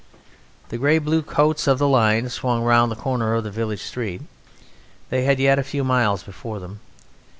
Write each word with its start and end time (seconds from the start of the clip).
The 0.69 0.79
grey 0.79 0.97
blue 0.97 1.21
coats 1.21 1.67
of 1.67 1.77
the 1.77 1.87
line 1.87 2.27
swung 2.29 2.63
round 2.63 2.91
the 2.91 2.95
corner 2.95 3.35
of 3.35 3.43
the 3.43 3.51
village 3.51 3.83
street; 3.83 4.23
they 5.11 5.25
had 5.25 5.39
yet 5.39 5.59
a 5.59 5.63
few 5.63 5.83
miles 5.83 6.23
before 6.23 6.59
them. 6.59 6.79